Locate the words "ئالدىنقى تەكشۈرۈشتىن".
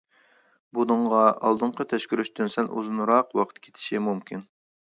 1.33-2.51